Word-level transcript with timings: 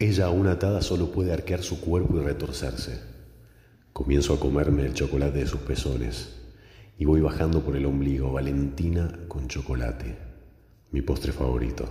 Ella 0.00 0.26
aún 0.26 0.46
atada 0.46 0.80
solo 0.80 1.10
puede 1.10 1.32
arquear 1.32 1.64
su 1.64 1.80
cuerpo 1.80 2.18
y 2.18 2.22
retorcerse. 2.22 3.00
Comienzo 3.92 4.32
a 4.32 4.38
comerme 4.38 4.86
el 4.86 4.94
chocolate 4.94 5.40
de 5.40 5.46
sus 5.48 5.60
pezones 5.60 6.36
y 6.96 7.04
voy 7.04 7.20
bajando 7.20 7.64
por 7.64 7.74
el 7.74 7.84
ombligo, 7.84 8.32
Valentina 8.32 9.18
con 9.26 9.48
chocolate, 9.48 10.16
mi 10.92 11.02
postre 11.02 11.32
favorito. 11.32 11.84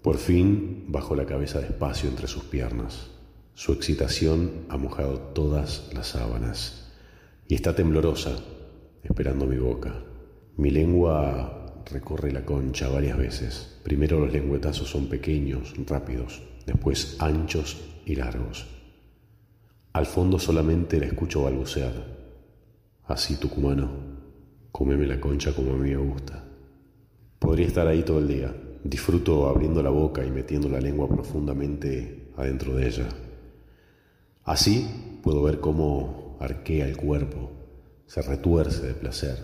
Por 0.00 0.16
fin 0.16 0.86
bajo 0.88 1.14
la 1.14 1.26
cabeza 1.26 1.60
despacio 1.60 2.08
entre 2.08 2.28
sus 2.28 2.44
piernas. 2.44 3.10
Su 3.52 3.72
excitación 3.72 4.64
ha 4.70 4.78
mojado 4.78 5.18
todas 5.18 5.90
las 5.92 6.06
sábanas 6.06 6.90
y 7.46 7.56
está 7.56 7.74
temblorosa, 7.74 8.38
esperando 9.02 9.44
mi 9.44 9.58
boca. 9.58 10.02
Mi 10.56 10.70
lengua 10.70 11.82
recorre 11.92 12.32
la 12.32 12.46
concha 12.46 12.88
varias 12.88 13.18
veces. 13.18 13.78
Primero 13.82 14.18
los 14.18 14.32
lengüetazos 14.32 14.88
son 14.88 15.10
pequeños, 15.10 15.74
rápidos, 15.86 16.40
después 16.70 17.16
anchos 17.18 17.76
y 18.06 18.14
largos. 18.14 18.66
Al 19.92 20.06
fondo 20.06 20.38
solamente 20.38 21.00
la 21.00 21.06
escucho 21.06 21.42
balbucear. 21.42 21.92
Así, 23.06 23.36
tucumano, 23.36 23.90
cómeme 24.70 25.06
la 25.06 25.20
concha 25.20 25.52
como 25.52 25.72
a 25.72 25.76
mí 25.76 25.90
me 25.90 25.96
gusta. 25.96 26.44
Podría 27.40 27.66
estar 27.66 27.88
ahí 27.88 28.02
todo 28.02 28.20
el 28.20 28.28
día. 28.28 28.54
Disfruto 28.84 29.48
abriendo 29.48 29.82
la 29.82 29.90
boca 29.90 30.24
y 30.24 30.30
metiendo 30.30 30.68
la 30.68 30.80
lengua 30.80 31.08
profundamente 31.08 32.30
adentro 32.36 32.76
de 32.76 32.86
ella. 32.86 33.08
Así 34.44 35.18
puedo 35.22 35.42
ver 35.42 35.58
cómo 35.58 36.36
arquea 36.40 36.86
el 36.86 36.96
cuerpo, 36.96 37.50
se 38.06 38.22
retuerce 38.22 38.86
de 38.86 38.94
placer. 38.94 39.38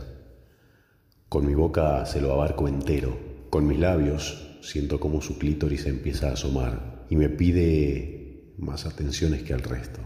Con 1.28 1.44
mi 1.44 1.54
boca 1.54 2.06
se 2.06 2.20
lo 2.20 2.32
abarco 2.32 2.68
entero, 2.68 3.16
con 3.50 3.66
mis 3.66 3.78
labios 3.78 4.45
siento 4.60 5.00
cómo 5.00 5.20
su 5.20 5.38
clítoris 5.38 5.86
empieza 5.86 6.28
a 6.28 6.32
asomar 6.32 7.06
y 7.08 7.16
me 7.16 7.28
pide 7.28 8.54
más 8.58 8.86
atenciones 8.86 9.42
que 9.42 9.54
al 9.54 9.60
resto. 9.60 10.00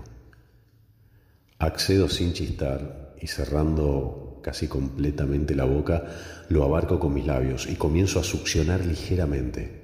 Accedo 1.58 2.08
sin 2.08 2.32
chistar 2.32 3.14
y 3.20 3.26
cerrando 3.26 4.40
casi 4.42 4.68
completamente 4.68 5.54
la 5.54 5.64
boca, 5.64 6.04
lo 6.48 6.64
abarco 6.64 6.98
con 6.98 7.12
mis 7.12 7.26
labios 7.26 7.68
y 7.68 7.76
comienzo 7.76 8.18
a 8.18 8.24
succionar 8.24 8.84
ligeramente. 8.86 9.80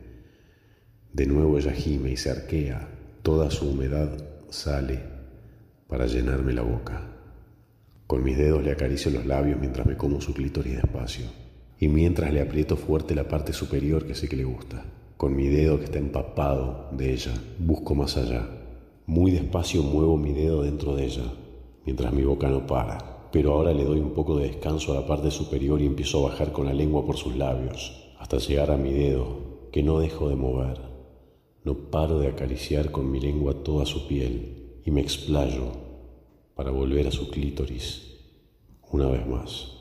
De 1.12 1.26
nuevo 1.26 1.58
ella 1.58 1.72
gime 1.72 2.12
y 2.12 2.16
se 2.16 2.30
arquea, 2.30 2.88
toda 3.22 3.50
su 3.50 3.68
humedad 3.68 4.10
sale 4.50 5.00
para 5.88 6.06
llenarme 6.06 6.52
la 6.52 6.62
boca. 6.62 7.02
Con 8.06 8.22
mis 8.22 8.38
dedos 8.38 8.64
le 8.64 8.72
acaricio 8.72 9.10
los 9.10 9.26
labios 9.26 9.58
mientras 9.60 9.86
me 9.86 9.96
como 9.96 10.20
su 10.20 10.32
clítoris 10.32 10.76
despacio 10.76 11.45
y 11.78 11.88
mientras 11.88 12.32
le 12.32 12.40
aprieto 12.40 12.76
fuerte 12.76 13.14
la 13.14 13.28
parte 13.28 13.52
superior 13.52 14.06
que 14.06 14.14
sé 14.14 14.28
que 14.28 14.36
le 14.36 14.44
gusta. 14.44 14.84
Con 15.16 15.34
mi 15.34 15.46
dedo 15.46 15.78
que 15.78 15.84
está 15.84 15.98
empapado 15.98 16.88
de 16.92 17.12
ella, 17.12 17.32
busco 17.58 17.94
más 17.94 18.16
allá. 18.16 18.48
Muy 19.06 19.30
despacio 19.30 19.82
muevo 19.82 20.16
mi 20.16 20.32
dedo 20.32 20.62
dentro 20.62 20.94
de 20.94 21.06
ella, 21.06 21.24
mientras 21.84 22.12
mi 22.12 22.22
boca 22.22 22.48
no 22.48 22.66
para. 22.66 23.28
Pero 23.32 23.52
ahora 23.52 23.72
le 23.72 23.84
doy 23.84 24.00
un 24.00 24.12
poco 24.12 24.38
de 24.38 24.48
descanso 24.48 24.92
a 24.92 25.00
la 25.00 25.06
parte 25.06 25.30
superior 25.30 25.80
y 25.80 25.86
empiezo 25.86 26.18
a 26.18 26.30
bajar 26.30 26.52
con 26.52 26.66
la 26.66 26.74
lengua 26.74 27.04
por 27.04 27.16
sus 27.16 27.36
labios, 27.36 28.14
hasta 28.18 28.38
llegar 28.38 28.70
a 28.70 28.76
mi 28.76 28.92
dedo, 28.92 29.68
que 29.72 29.82
no 29.82 29.98
dejo 30.00 30.28
de 30.28 30.36
mover. 30.36 30.80
No 31.64 31.90
paro 31.90 32.18
de 32.18 32.28
acariciar 32.28 32.90
con 32.90 33.10
mi 33.10 33.20
lengua 33.20 33.64
toda 33.64 33.84
su 33.86 34.06
piel 34.06 34.80
y 34.84 34.90
me 34.90 35.00
explayo 35.00 35.72
para 36.54 36.70
volver 36.70 37.08
a 37.08 37.12
su 37.12 37.28
clítoris 37.28 38.16
una 38.90 39.08
vez 39.08 39.26
más. 39.26 39.75